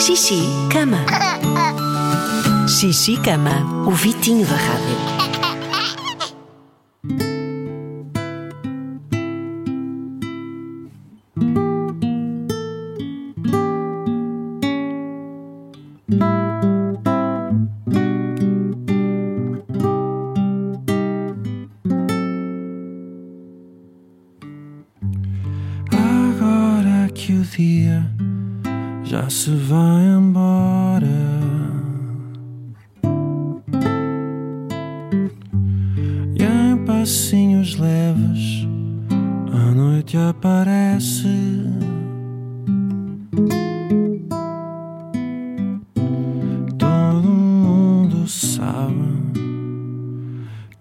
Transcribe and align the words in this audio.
Xixi, 0.00 0.40
cama. 0.72 1.04
Xixi, 2.68 3.16
cama. 3.16 3.84
O 3.86 3.90
Vitinho 3.90 4.46
da 4.46 4.54
Rádio. 4.54 5.18
Agora 25.92 27.08
que 27.12 27.32
o 27.32 27.42
dia 27.42 28.06
já 29.08 29.26
se 29.30 29.50
vai 29.50 30.04
embora. 30.04 31.06
E 36.38 36.44
em 36.44 36.76
passinhos 36.84 37.78
leves 37.78 38.68
a 39.50 39.74
noite 39.74 40.18
aparece. 40.18 41.26
Todo 46.76 47.28
mundo 47.28 48.28
sabe 48.28 48.92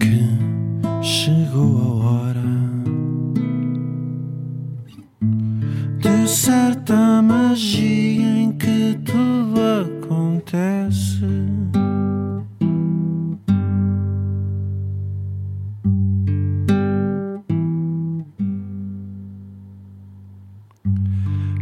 que 0.00 1.02
chegou 1.02 1.78
a 1.78 2.06
hora. 2.06 2.54
de 5.98 6.28
certa 6.28 7.20
magia 7.54 8.26
em 8.36 8.50
que 8.50 8.98
tudo 9.04 9.60
acontece. 9.86 11.24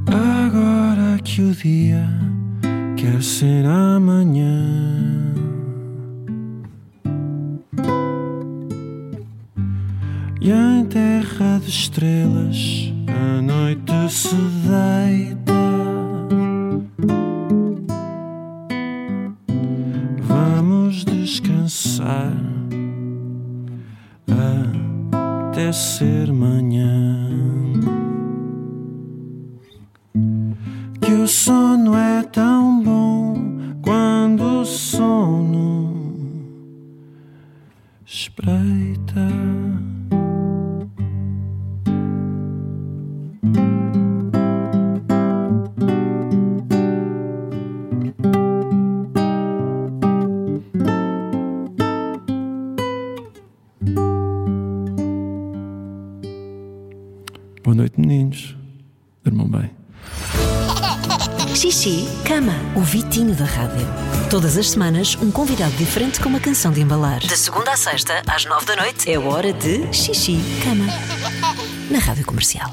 Agora 0.06 1.18
que 1.22 1.42
o 1.42 1.52
dia 1.52 2.08
quer 2.96 3.22
ser 3.22 3.66
amanhã. 3.66 5.34
E 10.40 10.50
em 10.50 10.86
terra 10.86 11.58
de 11.62 11.68
estrelas 11.68 12.90
a 13.08 13.42
noite 13.42 13.92
se 14.08 14.34
deita. 14.34 15.51
Vamos 20.32 21.04
descansar 21.04 22.32
até 25.52 25.70
ser 25.70 26.32
manhã. 26.32 27.28
Que 31.00 31.12
o 31.12 31.28
sono 31.28 31.94
é 31.94 32.22
tão 32.22 32.82
bom 32.82 33.34
quando 33.82 34.62
o 34.62 34.64
sono 34.64 35.94
espreita. 38.06 39.28
Boa 57.62 57.76
noite, 57.76 58.00
meninos. 58.00 58.56
Dormam 59.24 59.46
bem. 59.48 59.70
Xixi, 61.54 62.08
cama. 62.26 62.54
O 62.74 62.80
Vitinho 62.80 63.34
da 63.36 63.44
Rádio. 63.44 63.86
Todas 64.28 64.56
as 64.56 64.70
semanas, 64.70 65.16
um 65.22 65.30
convidado 65.30 65.72
diferente 65.76 66.20
com 66.20 66.28
uma 66.28 66.40
canção 66.40 66.72
de 66.72 66.80
embalar. 66.80 67.20
De 67.20 67.36
segunda 67.36 67.72
a 67.72 67.76
sexta, 67.76 68.22
às 68.26 68.44
nove 68.46 68.66
da 68.66 68.74
noite, 68.74 69.10
é 69.12 69.18
hora 69.18 69.52
de 69.52 69.92
Xixi, 69.92 70.40
cama. 70.64 70.86
Na 71.90 71.98
Rádio 72.00 72.24
Comercial. 72.26 72.68